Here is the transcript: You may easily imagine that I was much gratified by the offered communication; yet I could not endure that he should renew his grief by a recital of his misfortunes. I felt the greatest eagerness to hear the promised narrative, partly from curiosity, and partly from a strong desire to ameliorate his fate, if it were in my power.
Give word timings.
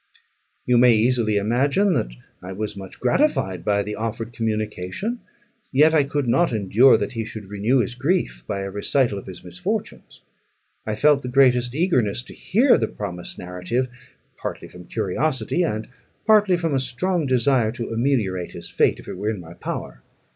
You 0.65 0.79
may 0.79 0.95
easily 0.95 1.37
imagine 1.37 1.93
that 1.93 2.11
I 2.41 2.53
was 2.53 2.75
much 2.75 2.99
gratified 2.99 3.63
by 3.63 3.83
the 3.83 3.93
offered 3.93 4.33
communication; 4.33 5.19
yet 5.71 5.93
I 5.93 6.05
could 6.05 6.27
not 6.27 6.51
endure 6.51 6.97
that 6.97 7.11
he 7.11 7.23
should 7.23 7.45
renew 7.51 7.81
his 7.81 7.93
grief 7.93 8.43
by 8.47 8.61
a 8.61 8.71
recital 8.71 9.19
of 9.19 9.27
his 9.27 9.43
misfortunes. 9.43 10.23
I 10.87 10.95
felt 10.95 11.21
the 11.21 11.27
greatest 11.27 11.75
eagerness 11.75 12.23
to 12.23 12.33
hear 12.33 12.79
the 12.79 12.87
promised 12.87 13.37
narrative, 13.37 13.89
partly 14.37 14.67
from 14.67 14.87
curiosity, 14.87 15.61
and 15.61 15.87
partly 16.25 16.57
from 16.57 16.73
a 16.73 16.79
strong 16.79 17.27
desire 17.27 17.71
to 17.73 17.89
ameliorate 17.93 18.53
his 18.53 18.71
fate, 18.71 18.99
if 18.99 19.07
it 19.07 19.17
were 19.19 19.29
in 19.29 19.39
my 19.39 19.53
power. 19.53 20.01